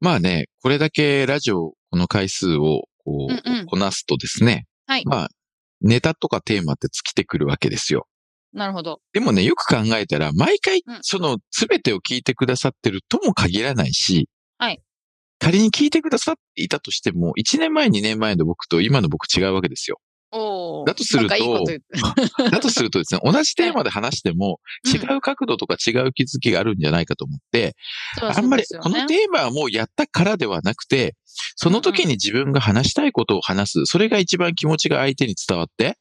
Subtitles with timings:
[0.00, 5.04] まあね、これだけラジオ、この回数をこう、うんうんこなすとですね、はい。
[5.04, 5.28] まあ、
[5.80, 8.06] ネタとかテーマって尽きてくるわけですよ。
[8.52, 9.00] なるほど。
[9.12, 14.82] でもね、よく考えたら、毎回うん、その、すべてを聞いてくださってるとも限らないし、はい。
[15.38, 20.00] 仮に聞いてくださっていたとしても、1年前、2年前の僕と今の僕違うわけですよ。
[20.86, 24.92] だとするといいことだとするとですね、 同じテーマで話しても、うん。
[24.92, 27.74] 違う角度とか違う気づきがあるんじゃないかと思って、
[28.14, 31.16] そらあんまり、このテーマはもうやったからではなくて、
[31.56, 33.86] その時に自分が話したいことを話す。
[33.86, 35.98] それが一番気持ちが相手に伝わって、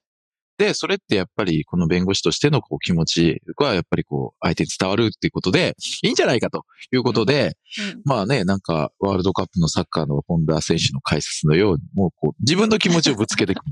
[0.60, 7.58] で、それってやっぱりこの弁護士としてのこう気持ちはやっぱりこう相手に伝わるっていうことで、いいんじゃないかということで、
[7.94, 13.72] うんまあね、なんかワールドカップのサッカーの本田選手の解説のように、もうこう自分の気持ちをぶつけていくみ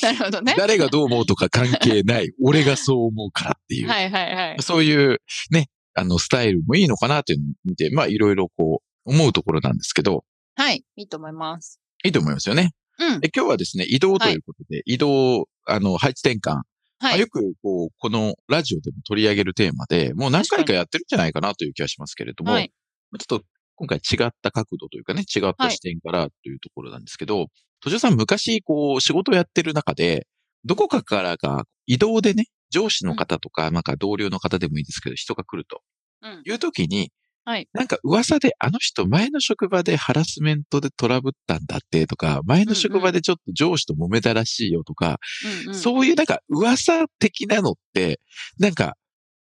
[0.00, 0.58] たいな るほどねな。。
[0.58, 2.32] 誰がどう思うとか関係ない。
[2.42, 3.88] 俺がそう思うからっていう。
[3.88, 4.56] はいはいはい。
[4.60, 5.20] そういう
[5.52, 10.24] ね、あの、スタイルもいいのかなっていうのを見て、まあ、いろいろこう、思うところなんですけど、
[10.56, 10.84] はい。
[10.96, 11.80] いいと思います。
[12.04, 12.72] いいと思いますよね。
[12.98, 13.20] うん。
[13.20, 16.54] で今日はですね、移動ということで、移動、あの、配置転換。
[16.56, 16.62] ま
[17.08, 17.14] はい。
[17.14, 22.72] あよく、こう、このラジオでも取り上げるテーマで、もう何回かやってるんじゃないかなという気がしますけれども、はい。
[23.18, 27.48] ちょっと今回違った角度というかね、違った視点からというところなんですけど、
[27.80, 30.28] 途中さん昔、こう、仕事をやってる中で、
[30.64, 35.82] どこかからが移動でね、上司の方とか、なんか同僚の方でもいいですけど、人が来ると
[36.22, 36.42] うん。
[36.44, 37.10] いう時に、
[37.44, 37.68] はい。
[37.72, 45.18] なんか噂であの人前の職場でハラスメントでトラブったんだってとか、前の職場でちょっと上司と揉めたらしいよとか、
[45.64, 45.74] うんうん。
[45.74, 48.20] そういうなんか噂的なのって、
[48.58, 48.96] なんか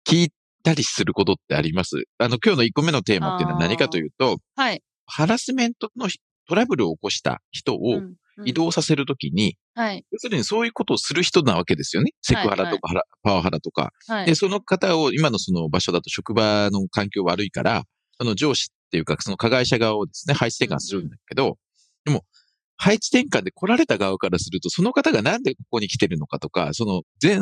[0.07, 2.03] 聞いたりすることってあります？
[2.17, 4.81] あの今日の1個目のテーマっていうのは何かというと、はい。
[5.05, 6.07] ハラスメントの
[6.47, 8.01] トラブルを起こした人を
[8.45, 10.05] 移動させるときに、はい。
[10.11, 12.11] 要するにそういうことをする人なわけですよね。
[12.21, 13.91] セクハラとかハラパワハラとか。
[14.07, 14.35] はいで、。
[14.35, 17.83] その方を今のその場所だと職場の環境悪いから、
[18.17, 21.57] その上司っていうか、その加害者側をですね、配置転換するんだけど、
[22.05, 22.23] でも、
[22.77, 27.41] 配置転換で来られた側からすると、その方がなんでここに来てるのかとか、その全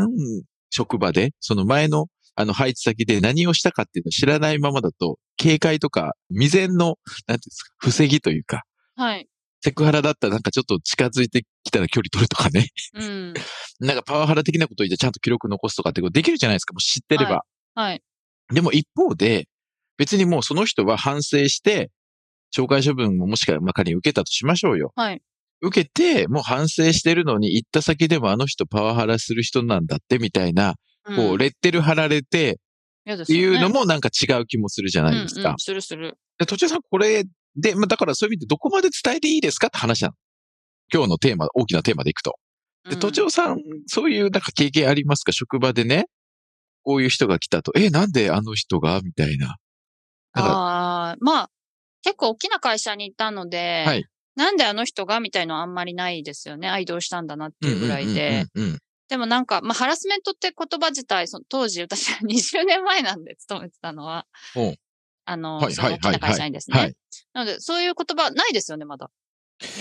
[0.70, 8.64] 職場で、その前のあの配置先で何をしたかっていうのを知らないままだと、警戒とか未然の、なんていうんですか、防ぎというか、
[8.96, 9.28] はい。
[9.62, 12.68] セクハラだったらなんかちょっと近づいてきたら距離取るとかね。
[12.94, 13.34] うん。
[13.80, 16.74] なんかパワハラ的なこと言ってちゃんと記録残すとかってことできるじゃないですか。
[16.74, 17.44] もう知ってれば。
[17.76, 18.02] はい。
[18.54, 19.48] でも一方で、
[19.98, 21.92] 別にもうその人は反省して、
[22.56, 24.94] 懲戒処分ももしかまあ仮に受けたとしましょうよ。
[24.96, 25.22] はい。
[25.62, 30.76] 受けて、もう反省してるのに行った先でもあの人パワハラする人なんだってみたいな、
[31.16, 32.60] こう、レッテル貼られて
[33.14, 35.56] っていうのももなんか違う気もするじゃないですか。
[35.58, 36.18] するする。
[36.38, 37.26] で途中さんこれ
[37.62, 40.14] で、まあだからそういう意味でどこまで伝えていいですかって話なの。
[40.94, 42.38] 今日のテーマ、大きなテーマでいくと。
[42.86, 45.32] で、うん都庁さん、そういうなんか経験ありますか？
[45.32, 46.06] 職場でね、
[46.84, 49.02] こういう人が来たと、え、なんであの人が？
[49.02, 49.58] みたいな。
[50.34, 51.50] ああ、まあ、
[52.02, 54.06] 結構大きな会社にいたので、はい
[54.36, 55.20] なんであの人が？
[55.20, 56.70] みたいのはあんまりないですよね。
[56.70, 58.46] 愛同したんだなっていうぐらいで。
[59.10, 64.26] でもなんか、まあ、ハラスメントって言葉自体、その当時、私は 20年前なんで勤めてたのは
[65.30, 66.80] あの、はいその大きな会社にですね。
[66.80, 66.96] はい。
[67.34, 69.10] なので、そういう言葉ないですよね、まだ。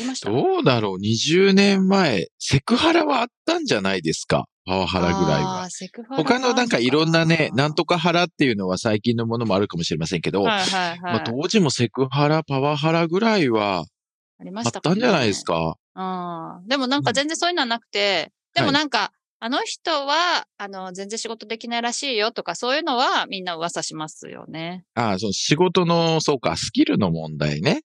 [0.07, 0.31] ました？
[0.31, 4.47] どうだろう ?20 年前、セクハラはあったんじゃないですか？
[4.67, 5.69] パワハラぐらいあは
[6.17, 11.01] 他のなんかいろんなね、なんとかかハラっていうのは最近のものもあるかもしれませんけど、はいはいはい。
[11.01, 13.87] まあ、当時もセクハラ、パワハラぐらいは
[14.39, 15.77] あったんじゃないですか？
[15.95, 16.59] か。
[16.61, 16.69] うん。
[16.69, 24.85] でもなんか全然そういうのはなくて、でもなんか、あの人は、あの、全然仕事できないらしいよとか、そういうのはみんな噂しますよね。
[24.95, 27.83] ああ、そう仕事の、そうか、スキルの問題ね。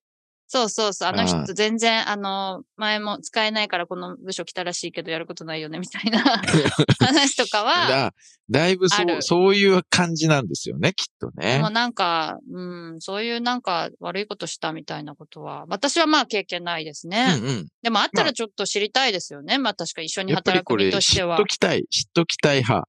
[0.53, 1.09] そうそうそう。
[1.09, 6.19] あのあ人全然、あの、前も使えないからこの部署来たらしいけどやることないよね、みたいな
[7.01, 8.13] 話とかは、だ
[8.51, 11.71] だいぶそう、そういう感じなんですよね、きっとねでも。
[11.71, 12.61] なんか、う
[12.95, 17.35] ん、そういうなんか悪いことしたみたいなことは、私はまあ経験ないですうね。
[17.35, 17.67] んうん。
[17.81, 19.57] でもあったまあらちょっと知りたいですよね。
[19.57, 21.45] まあ確か一緒に働くこれ、身としては知っと。
[21.47, 22.87] きたい、知っときたい派。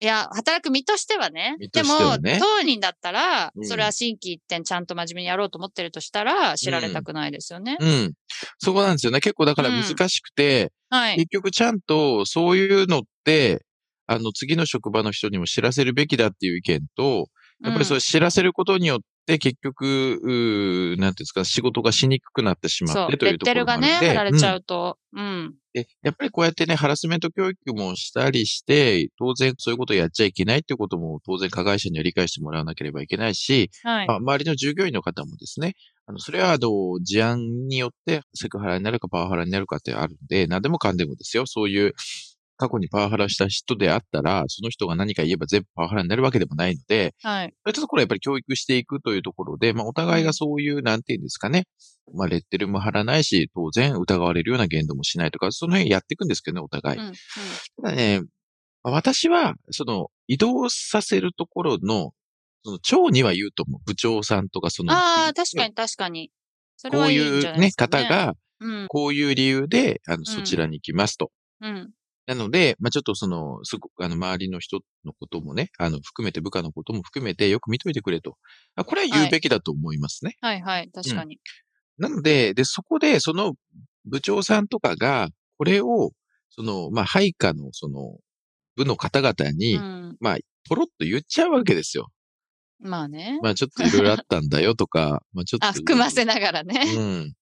[0.00, 1.56] いや、働く身としてはね。
[1.72, 7.78] でも、当人だったらう、んそれは新規一点ちゃんと真面目にやろうと思ってるとしたら、知られたくないですよね。
[7.80, 8.12] うん。
[8.58, 9.20] そこなんですよね。
[9.20, 11.16] 結構だから難しくて、はい。
[11.16, 13.64] 結局ちゃんとそういうのって、
[14.06, 17.28] あの、次の職場の人にも知らせるべきだっていう意見と、
[17.64, 23.06] やっぱりそれ知らせることによっって結局、なんていうんですか、仕事がしにくくなってしま。
[23.06, 23.88] ってというとこレッテルがね。
[23.88, 24.98] 貼られちゃんうと。
[25.12, 25.54] うん。
[25.74, 34.06] で、やっぱりこうやってね、ハラスメント教育もしたりして、当然そういうことをやっちゃいけないっていうことも当然加害者には理解してもらわなければいけないし、はい。
[34.06, 35.74] まあ、周りの従業員の方もですね、
[36.06, 36.68] あの、それは、あの、
[37.02, 41.46] 事案によってセクハラになるかパワハラになるかってあるんで、何でもかんでもですよ。
[41.46, 41.94] そういう、
[42.56, 47.46] 過去にパワハラした人であったら、その人が何か言えば全部パワハラになるわけでもないので、はい。
[47.48, 51.64] そういったところはやっぱり教育していくというところで、まあ、お互いがそういう、なんていうんですかね、
[52.14, 56.98] まあ、レッテルも貼らないし、当然疑われるような言動もしないとか、その辺やっていくんですけどね、お互い。
[56.98, 57.06] うん。
[57.06, 57.14] うん。
[57.82, 58.22] ただね、
[58.82, 62.12] 私は、その、移動させるところの、
[62.64, 63.80] その、長には言うと思う。
[63.84, 66.30] 部長さんとか、その、ああ、確かに確かに。
[66.76, 68.04] それこうはいいんいうね、じゃないですか、ね。
[68.04, 68.86] 方が、うん。
[68.88, 71.30] こういう理由で、あの、そちらに行きますと。
[71.60, 71.90] うん。
[72.26, 78.36] なので、まあ、ちょっとその、すごく、あの、周りの人のこともね、あの、含めて部下のことも含めてよく見といてくれと。
[78.74, 80.36] あこれは言うべきだと思いますね。
[80.40, 80.90] はいはい。
[80.90, 81.38] 確かに。
[81.98, 83.54] なので、で、そこで、その
[84.04, 86.10] 部長さんとかが、これを、
[86.50, 88.18] その、まあ、配下の、その、
[88.76, 90.16] 部の方々に、うん。
[90.20, 90.36] まあ、
[90.68, 92.08] ポロッと言っちゃうわけですよ。
[92.78, 93.38] まあね。
[93.42, 95.66] まあ、ちょっといろいろあったんだよとか、まあ、ちょっと。
[95.66, 96.82] あ、含ませながらね。
[96.96, 97.32] うん。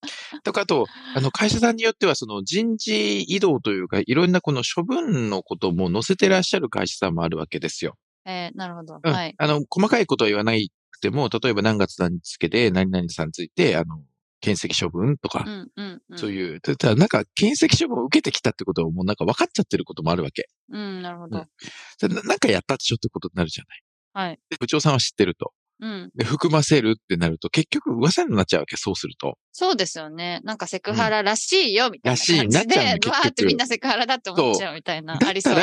[0.45, 7.97] とか、あと、あの、会社さんによっては、その人事異動というか、いろんなこの処分のことも載せてらっしゃる会社さんもあるわけですよ。
[8.27, 9.01] えーなるほど。
[9.03, 9.35] うんはい。
[9.37, 14.03] あの、細かいことは言わなくても、例えば何月何日付で何々さんについて、あの、
[14.41, 16.19] 検責処分とかう、んうんうん。
[16.19, 20.49] そういう、ただなんか検責処分を受けてきたってことはもうなんか分かっちゃってることもあるわけ。
[20.71, 21.45] うん、なるほど。
[21.99, 23.84] それななんかやったでしょってことになるじゃない。
[24.15, 24.39] はい。
[24.49, 25.53] で部長さんは知ってると。
[25.81, 26.11] うん。
[26.15, 29.37] で、含ませるってなると、結局噂になっちゃうわけ、そうすると。
[29.53, 30.41] そうですよね。
[30.45, 35.63] なんかセクハラらしいよ、みたいならしい感じで、なっわ局ーってみんなセクハラだって思っちゃうみたいな、ありそうそう。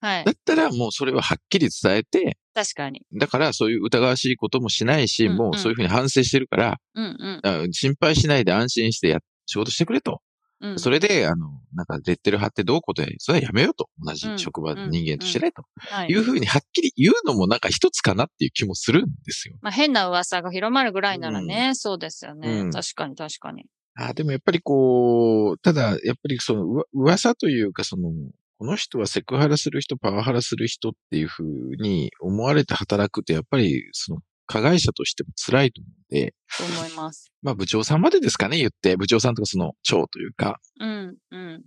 [0.00, 0.32] はいだ。
[0.32, 3.02] ったらもうそれははっきり伝えて、確かに。
[3.18, 10.20] だからそういう疑わしいこともしないし、うんうんもうそういうふうに反省してるから、うんあ心配しないで安心してや、仕事してくれと。
[10.60, 10.70] うん。
[10.72, 13.88] うん、それで、あの、なんかレッテル貼ってどうこうで、それはやめようと。
[14.02, 19.56] 同じうん職場の人間としてね、とはいいうふうにはっきり言うのもなんか一つかなっていう気もするんですよ。
[19.60, 23.66] まあ変な噂が広まるぐらいならね、そうですよね、うん確かに確かに。
[23.94, 28.12] あでもやっぱりこう、ただ、やっぱりその、噂というか、その、
[28.58, 37.30] この人はセクハラする人、パワハラする人っていうふうに思われて働くと、やっぱり、その、加害者としても辛いと思うんで、と思います。
[37.42, 38.96] まあ部長さんまでですかね、言って。
[38.96, 40.58] 部長さんとかその、長というか。
[40.80, 41.62] うん、うん。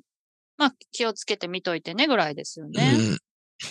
[0.57, 2.93] まあ気をつけて見といてねぐらいですよね。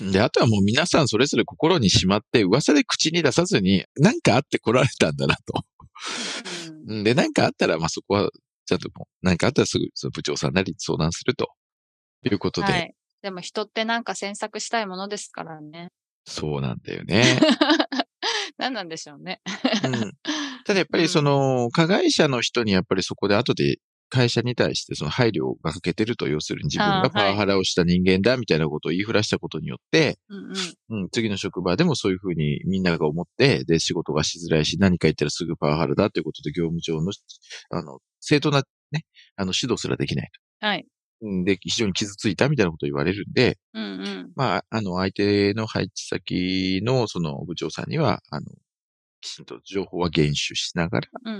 [0.00, 0.12] うん。
[0.12, 5.64] で、あとはもう皆さんそれぞれ心にしまって、噂で口に出さずに、何かあって来られたんだなと。
[6.88, 8.30] うんうんで、何かあったら、まあそこは、
[8.64, 11.48] ちゃんともう、何かあったらすぐ、その部長さんなりに相談すると。
[12.22, 12.94] いうことで、はい。
[13.22, 15.88] でも人ってなんか詮索したいものですからね。
[16.26, 17.40] そうなんだよね。
[18.60, 19.40] 何なんでしょうね。
[19.84, 20.12] うん。
[20.66, 23.78] ただやっぱりその、加害者の人にやっぱりそこで後で
[24.10, 30.38] 会社に対してその配慮が欠けてると、要するに自分がパワハラをした人間だみたいなことを言いふらしたことによって、うん
[30.90, 31.02] うん。
[31.02, 37.12] うん、次の職場でもそういうふうにみんなが思って、で、仕事がしづらいし、何か言ったらすぐパワハラだということで業務上の、
[37.70, 39.04] あの、正当なね、
[39.36, 40.30] あの、指導すらできない
[40.60, 40.86] はい。
[41.20, 41.26] と。
[41.26, 44.32] うんで、非常に傷ついたみたいなことを言われるんで、うんうん。
[44.36, 48.46] まあ、あの、相手の配置先のその部長さんには、あの、
[49.20, 51.38] きちんと情報は厳守しながら、うんう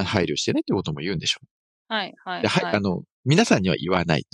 [0.00, 1.40] ん配慮してねってことも言うんでしょ
[1.88, 2.38] はい、はう。
[2.38, 2.42] い。
[2.42, 4.26] ではい、はいあの、皆さんには言わない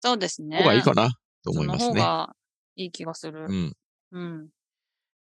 [0.00, 0.58] そうですね。
[0.58, 1.10] 方がいいかな
[1.44, 1.86] と思いますね。
[1.88, 2.36] その方が
[2.76, 3.52] いい気がするう。
[3.52, 3.72] ん。
[4.12, 4.48] うん。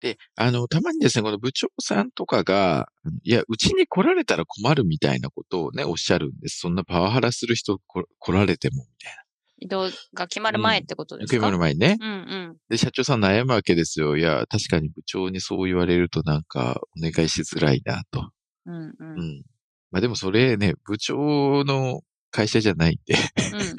[0.01, 2.89] で、あの、たまにですね、この部長さんとかが、
[3.23, 6.59] いや、うちに来られたら困るみたいなことをね、おっしゃるんです。
[6.61, 9.17] そんなパワハラする人こ来られても、みたい
[9.59, 11.23] 移動が決まる前ってことな。
[11.23, 11.97] ですか、受け身の前にね。
[12.01, 12.15] うんう
[12.53, 12.57] ん。
[12.69, 14.17] で、社長さん悩むわけですよ。
[14.17, 18.31] いや、確かに部長にそう言われるとなんか、お願いしづらいな、と。
[18.67, 18.91] うんうん。
[18.91, 19.43] ううんん。
[19.91, 23.17] まあでもそれね、部長の会社じゃないんで、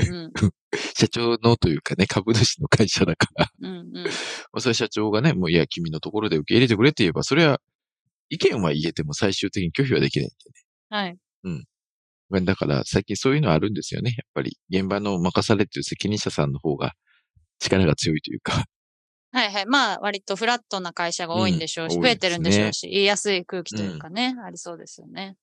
[0.09, 0.31] うん。
[0.97, 3.93] 社長のというかね、株主の会社だから、うんうん。
[4.51, 7.61] まあそれは社長がね、もういや、君のところで受け入れてくれって言えば、それは、
[8.29, 10.65] 意見は言えても最終的に拒否はできないんでね。
[10.89, 11.17] はい。
[12.29, 14.11] まあだから、最近そういうのあるんですよね。
[14.17, 16.93] やっぱり、現場の任されてる責任者さんの方が
[17.59, 18.65] 力が強いというか。
[19.31, 19.65] はいはい。
[19.65, 25.35] まあ、割とフラットな会社が多いんでしょうし、うん増えてるんでしょうし、言いやすい空気というかね、ありそうですよね。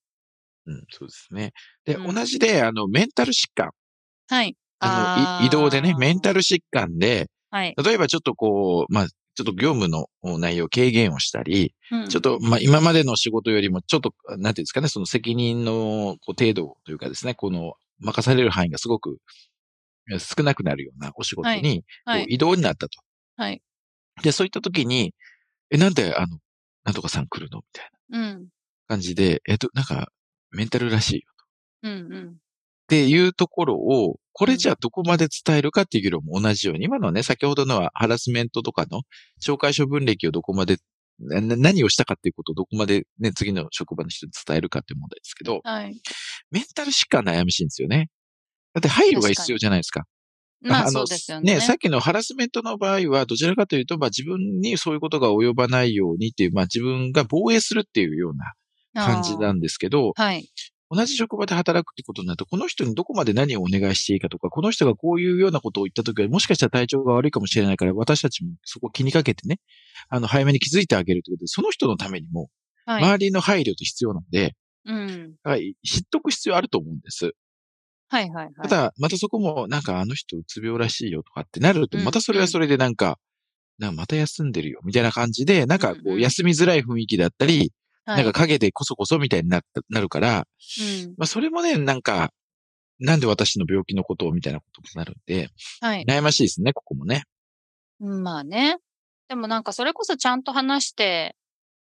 [0.66, 1.52] うん、そうですね。
[1.85, 3.71] で、うん同じで、あの、メンタル疾患。
[4.28, 4.57] はい。
[4.81, 6.37] あの、い移動でね、メンタル。
[6.37, 7.75] ル疾患で、はい。
[7.83, 10.07] 例えばちょっとこう、まあ、ちょっと業務の
[10.38, 19.19] 内容を軽減をしたり、うんちょっと、まあ、今までの仕事よりも、ちょっと、なんていうんですかね、その責任のこう程度というかですね、この、任される範囲がすごく
[20.12, 22.25] え少なくなるようなお仕事に、はい。
[22.28, 22.99] 移動になったと。
[23.37, 23.62] はい。
[24.23, 25.14] で、そういった時に、
[25.71, 26.38] え、なんで、あの、
[26.85, 27.59] なんとかさん来るの？
[27.59, 28.19] みたいな。
[28.19, 28.49] うん。
[28.87, 30.09] 感じで、えっと、なんか、
[30.50, 31.23] メンタルらしいよ。
[31.85, 32.28] うんうん。
[32.28, 32.35] っ
[32.88, 39.02] ていうところを、これじゃあどこまで伝えるかっていう議論も同じように、今のはね、先ほどのはハラスメントとかの
[39.40, 40.78] 紹介処分歴をどこまで、
[41.20, 45.94] な何をしたかっていうことをどこまでね、次の職場の人に伝えるかっていう問題ですけど、はい。
[46.50, 48.08] メンタル疾患悩ましいんですよね。
[48.74, 50.04] だって配慮が必要じゃないですか。
[50.62, 51.60] まあのそうですよね。
[51.60, 60.48] さっきのハラスメントの場合は、どちらかというと、まあ自分にそういうことが及ばないようにっていう、まあ自分が防衛するっていうような感じなんですけど、はい。
[60.90, 69.58] 同じ職場で働くってことになると、この人にどこまで何をお願いしていいかとか、この人がこういうようなことを言ったときは、もしかしたら体調が悪いかもしれないから、私たちもそこを気にかけてね、
[70.08, 72.48] あの、早めに気づいてあげるということで、その人のためにも、
[72.86, 73.02] はい。
[73.02, 74.54] 周りの配慮って必要なんで、
[74.86, 75.34] うん。
[75.42, 77.32] はい、知っとく必要あると思うんです。
[78.08, 78.54] はいはいはい。
[78.62, 83.18] ただ、またそこも、なんかあの人うつ病らしいよとかってなると、うんまたそれはそれでなんか、
[83.78, 87.64] なんかまた休んでるよ、みたいな感じで、なんかこうんううん休みづらい雰囲気だったり、は
[88.06, 90.46] ないんか影でこそこそみたいにななるから、
[90.80, 91.14] うん。
[91.16, 92.30] まあそれもね、なんか、
[93.00, 95.49] なんで私の病気のことをみたいなことになるんで、
[95.80, 96.04] はい。
[96.04, 97.25] 悩ましいですね、ここもね。
[98.00, 98.76] うんまあね。
[99.28, 101.34] でもなんかそれこそちゃんと話して、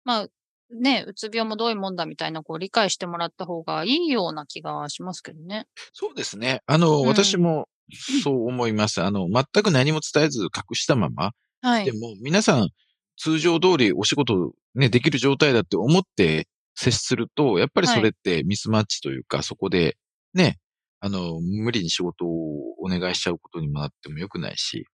[0.05, 0.29] まあ
[0.73, 5.67] ね、うつ病もどういうもんだみたいなこう理解してもらった方がいいような気がしますけどね。
[5.93, 6.61] そうですね。
[6.67, 7.69] あの、うん私も
[8.23, 9.03] そう思います。
[9.03, 11.93] あの、全く何も伝えず隠したまま、はいで。
[11.93, 12.69] も皆さん
[13.17, 19.97] 通常通りお仕事ね、できる状態だって思って接すると、やっぱりそれってミスマッチというか、そこで
[20.35, 20.59] ね、
[21.01, 24.87] あの、無理に仕事をお願いしちゃうことにもなっても良くないし。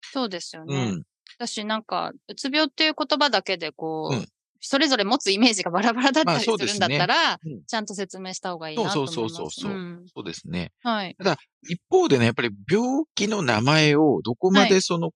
[0.00, 0.92] そうですようね。
[0.92, 1.02] ん。
[1.36, 4.26] 私なんか、うつ病っていう言葉だけでこう、うん
[4.60, 9.14] それぞれ持つイメージがバラバラだったりするんだったら、うんちゃんと説明した方がいいなと思います。
[9.14, 10.72] そうそうそうそうそうですね。
[10.82, 11.16] はい。
[11.62, 15.12] 一方でね、やっぱり病気の名前をどこまでその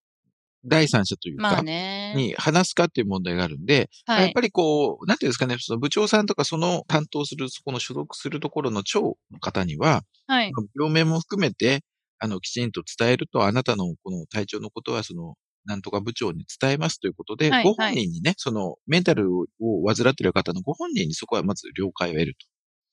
[0.64, 1.62] 第三者というか。
[1.62, 4.22] に話すかっていう問題があるんで、はい。
[4.24, 10.52] やっぱりこう、なんていうんですかね、その部長さんとかその担当する、そこの所属するところの長の方には、はい。
[10.78, 11.82] 病名も含めて、
[12.18, 19.46] あの、きちんと伝えると、あなたのこの体調のことは、その、なんとか部長に伝えますということで、はいご本人にね、その、メンタルを
[19.86, 22.46] 患っている方のご本人にそこはまず了解を得ると。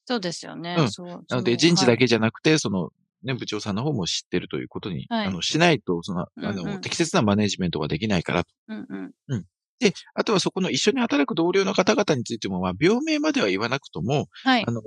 [0.05, 0.75] そうですよね。
[0.79, 1.07] うんそう。
[1.07, 2.89] なので、人事だけはいじゃなくて、その、
[3.23, 8.49] ね、部長さんの方も知ってるということに、はいあの、しないと、その、あの、うんうん適切なマネジメントができないからと。
[8.69, 9.45] うんうん。
[9.79, 14.71] で、あとはそこの一緒に働く同僚の方々についても、まあ、病名までは言わなくとも、はいあ。
[14.71, 14.81] の、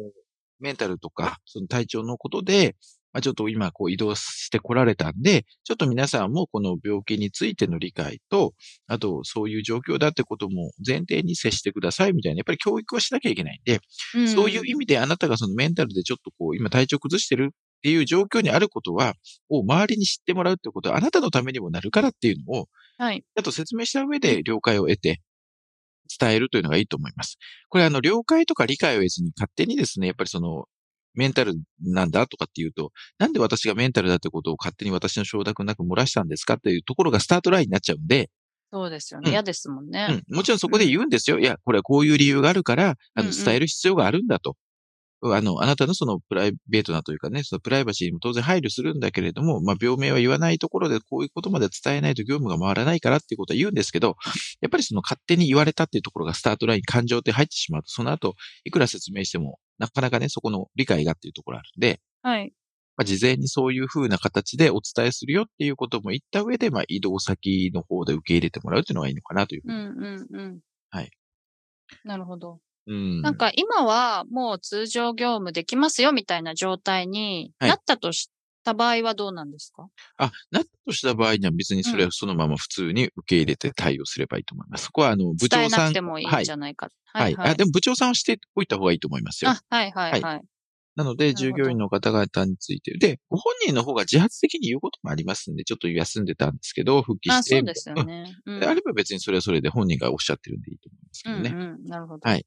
[0.60, 2.76] メンタルとか、その体調のことで、
[3.12, 8.54] まあ、ちょっと今こう移動してこられたんで、ちょっと皆さんもこの病気についての理解と、
[8.86, 13.80] あとそういう状況だってことも前提に接してくださいみたいな、やっぱり教育はしなきゃいけないんで、
[14.18, 17.50] んそういう意味であなたがそのメンタルでちょっとこう今体調崩してる
[17.82, 19.14] っていう状況にあることは、
[19.48, 23.22] を周りに知ってもらうってことはあなたのためにもなるからっていうのを、はい。
[23.22, 25.20] ちゃんと説明した上で了解を得て、
[26.20, 27.38] 伝えるというのがいいと思います。
[27.68, 30.66] これあの、了解とか理解を得ずに勝手にですね、やっぱりその、
[31.14, 38.30] メンタルなんだとかっていうと、なんで私がメンタルだってことを勝手に私の承諾なく漏らしたんですかっていうところがスタートラインになっちゃうんで、
[38.72, 39.28] そうですよね。
[39.28, 40.22] うん嫌ですもんね。
[40.28, 41.38] うん、もちろんそこで言うんですよ。
[41.38, 44.56] いや、これはこういう理由があるから、あの、伝える必要があるんだと。
[45.24, 54.16] あの、あなたのそのプライベートなというかね、そのプライバシーにも当然配慮するんだけれども、まあ、病名は言わないところでこういうことまで伝えないと業務が回らないからっていうことは言うんですけど、
[54.60, 62.52] やっぱりその勝手に言われたっていうところがスタートライン、感情で入ってしまうと、その後、いくら説明しても、なかなかね、そこの理解がっていうところあるんで、はい。
[62.96, 69.74] まあ、事前にそういう風な形でお伝えするよっていうことも言った上で、まあ、移動先の方で受け入れてもらうっていうのがいいのかなというふうに。
[69.74, 70.60] うんうんうん。
[70.90, 71.10] はい。
[72.04, 72.58] なるほど。
[72.86, 73.22] うん。
[73.22, 78.30] なんか今はもう通常業務できますよみたいな状態にはいなったとし
[78.64, 79.86] た場合はどうなんですか、
[80.18, 84.84] あ、なったとした場合には別にそれはそのまま普通に受け入れて対応すればいいと思います。
[84.86, 85.84] そこはあの、部伝え長さん。
[85.86, 86.88] なくてもいいんじゃないか。
[87.12, 87.34] はい。
[87.34, 87.50] はい。
[87.50, 89.50] あ、でも部長さんをしておいた方がいいと思いますよ。
[89.50, 90.42] あ、はいはいはい。
[90.94, 92.96] なので、従業員の方々について。
[92.98, 97.56] で、ご本人の方が自発的に言うこともありますんで、ちょっと休んでたんですけど、復帰あ、して。
[97.56, 98.36] そうですよね。
[98.44, 101.56] うんあれば別にそれはそれで本人がおっしゃってるんでいいと思いますけうんどね。
[101.56, 101.88] うん。
[101.88, 102.28] なるほど。
[102.28, 102.46] はい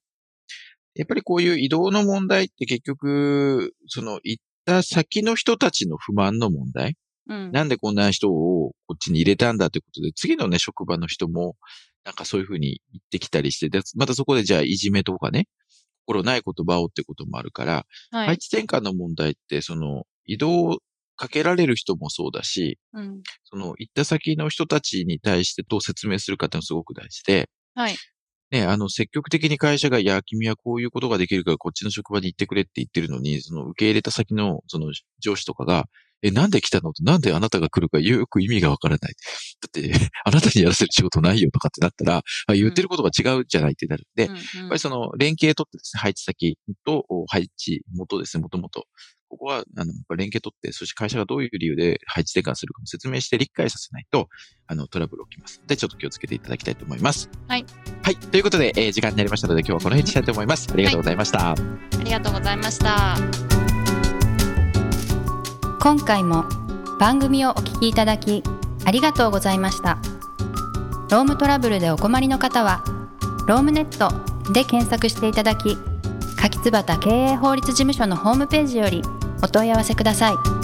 [0.95, 6.95] やっぱりこういう移動の問題って結局、その行った先の人たちの不満の問題？
[7.27, 7.51] うん。
[7.51, 11.55] なんでこんな人をこっちに入れたんだってことで、次のね、職場の人も、
[12.05, 15.47] なんかそういうふうに言ってきたりして、でまたそこでじゃあいじめとかね、
[16.05, 18.25] 心ない言葉をってこともあるから、はい。
[18.27, 20.77] 配置転換の問題って、その、移動
[21.15, 23.21] かけられる人もそうだし、うん。
[23.43, 27.95] その、行った先の人たちに対してどう説明するかっていうのがすごく大事で、はい。
[28.51, 35.85] ね、あの、積極的に会社が、いや、君はこういうことができるから、こっちの職場に行ってくれって言ってるのに、その、受け入れた先の、その、上司とかが、
[36.21, 39.13] え、なんで来たのと、なんであなたが来るかよく意味がわからない。
[39.61, 39.91] だって、
[40.25, 48.87] あなたにやらせる仕事ないよとかってなったら、あ言ってることが違うじゃないってなるんで、うんうんやっぱりその連携取ってですね、配置先とお配置元ですね、もともと。
[49.27, 54.29] ここは、あの、連携取って、そして会社がどういう理由で配置転換するかも説明して理解させないと、
[54.67, 57.29] あの、トラブル起きますので、ちょっと気をつけていただきたいと思います。
[57.47, 57.65] はい。
[58.05, 58.17] はい。
[58.17, 60.69] ということで、えー時間になりましたので、今日はこの辺にしたいと思います。
[60.71, 61.49] ありがとうございました。
[61.49, 61.55] あ
[62.03, 63.15] りがとうございました。
[65.85, 66.45] 今回も
[66.99, 68.43] 番組をお聞きいただき
[68.85, 69.99] ありがとうございました
[71.11, 72.83] ロームトラブルでお困りの方は
[73.47, 74.09] ロームネット
[74.51, 75.77] で検索していただき
[76.37, 79.03] 柿椿経営法律事務所のホームページより
[79.43, 80.54] お問い合わせください